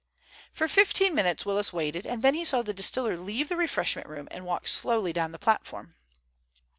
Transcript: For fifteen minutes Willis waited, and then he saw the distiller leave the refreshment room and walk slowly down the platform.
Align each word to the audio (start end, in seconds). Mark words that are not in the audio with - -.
For 0.51 0.67
fifteen 0.67 1.13
minutes 1.13 1.45
Willis 1.45 1.71
waited, 1.71 2.07
and 2.07 2.23
then 2.23 2.33
he 2.33 2.43
saw 2.43 2.63
the 2.63 2.73
distiller 2.73 3.15
leave 3.15 3.49
the 3.49 3.55
refreshment 3.55 4.09
room 4.09 4.27
and 4.31 4.47
walk 4.47 4.65
slowly 4.65 5.13
down 5.13 5.31
the 5.31 5.37
platform. 5.37 5.93